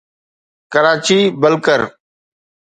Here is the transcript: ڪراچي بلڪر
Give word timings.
ڪراچي 0.71 1.19
بلڪر 1.41 1.79